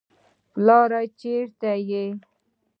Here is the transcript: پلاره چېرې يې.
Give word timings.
پلاره 0.51 1.01
چېرې 1.19 1.73
يې. 1.89 2.03